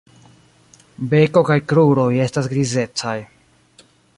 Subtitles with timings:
[1.11, 3.17] Beko kaj kruroj estas grizecaj.